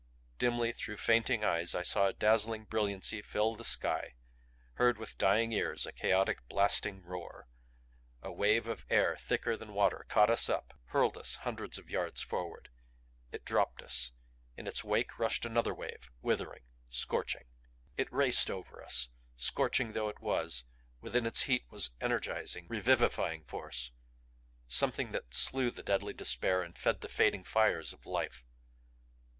Dimly, 0.39 0.71
through 0.71 0.97
fainting 0.97 1.43
eyes, 1.45 1.75
I 1.75 1.83
saw 1.83 2.07
a 2.07 2.13
dazzling 2.13 2.63
brilliancy 2.63 3.21
fill 3.21 3.55
the 3.55 3.63
sky; 3.63 4.15
heard 4.73 4.97
with 4.97 5.15
dying 5.19 5.51
ears 5.51 5.85
a 5.85 5.91
chaotic, 5.91 6.39
blasting 6.49 7.03
roar. 7.03 7.47
A 8.23 8.31
wave 8.31 8.67
of 8.67 8.83
air 8.89 9.15
thicker 9.15 9.55
than 9.55 9.75
water 9.75 10.07
caught 10.09 10.31
us 10.31 10.49
up, 10.49 10.73
hurled 10.85 11.19
us 11.19 11.35
hundreds 11.45 11.77
of 11.77 11.91
yards 11.91 12.19
forward. 12.19 12.69
It 13.31 13.45
dropped 13.45 13.83
us; 13.83 14.11
in 14.57 14.65
its 14.65 14.83
wake 14.83 15.19
rushed 15.19 15.45
another 15.45 15.71
wave, 15.71 16.09
withering, 16.23 16.63
scorching. 16.89 17.45
It 17.95 18.11
raced 18.11 18.49
over 18.49 18.83
us. 18.83 19.09
Scorching 19.37 19.93
though 19.93 20.09
it 20.09 20.19
was, 20.19 20.63
within 20.99 21.27
its 21.27 21.41
heat 21.43 21.65
was 21.69 21.91
energizing, 22.01 22.65
revivifying 22.69 23.43
force; 23.43 23.91
something 24.67 25.11
that 25.11 25.35
slew 25.35 25.69
the 25.69 25.83
deadly 25.83 26.13
despair 26.13 26.63
and 26.63 26.75
fed 26.75 27.01
the 27.01 27.07
fading 27.07 27.43
fires 27.43 27.93
of 27.93 28.07
life. 28.07 28.43